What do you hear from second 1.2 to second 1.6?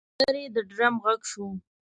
شو.